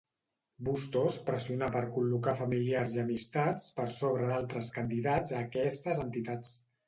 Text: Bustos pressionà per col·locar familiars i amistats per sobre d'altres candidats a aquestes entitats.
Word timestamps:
Bustos 0.67 1.17
pressionà 1.27 1.67
per 1.75 1.83
col·locar 1.97 2.33
familiars 2.39 2.95
i 2.97 3.03
amistats 3.03 3.67
per 3.79 3.87
sobre 3.99 4.29
d'altres 4.31 4.71
candidats 4.81 5.35
a 5.37 5.45
aquestes 5.45 6.01
entitats. 6.07 6.57